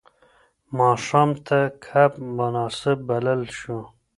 [0.77, 3.79] ماښام ته کب مناسب بلل شو.